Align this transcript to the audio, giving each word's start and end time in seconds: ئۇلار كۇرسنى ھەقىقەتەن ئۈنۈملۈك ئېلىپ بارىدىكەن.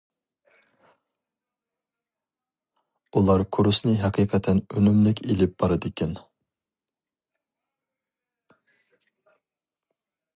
ئۇلار 3.19 3.43
كۇرسنى 3.57 3.93
ھەقىقەتەن 4.05 4.63
ئۈنۈملۈك 4.77 5.23
ئېلىپ 5.27 5.53
بارىدىكەن. 5.63 6.19